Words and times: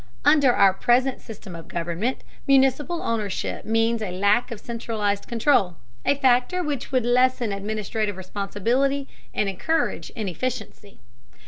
Under 0.25 0.51
our 0.51 0.73
present 0.73 1.21
system 1.21 1.55
of 1.55 1.67
government, 1.67 2.23
municipal 2.47 3.03
ownership 3.03 3.65
means 3.65 4.01
a 4.01 4.09
lack 4.09 4.49
of 4.49 4.59
centralized 4.59 5.27
control, 5.27 5.75
a 6.03 6.15
factor 6.15 6.63
which 6.63 6.91
would 6.91 7.05
lessen 7.05 7.51
administrative 7.51 8.17
responsibility 8.17 9.07
and 9.31 9.47
encourage 9.47 10.09
inefficiency. 10.15 11.01